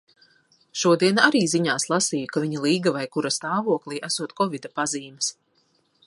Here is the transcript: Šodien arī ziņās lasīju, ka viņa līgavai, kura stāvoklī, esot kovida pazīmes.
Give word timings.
Šodien 0.83 1.19
arī 1.25 1.41
ziņās 1.51 1.85
lasīju, 1.91 2.29
ka 2.35 2.43
viņa 2.45 2.61
līgavai, 2.63 3.03
kura 3.17 3.33
stāvoklī, 3.35 3.99
esot 4.09 4.33
kovida 4.41 4.73
pazīmes. 4.81 5.29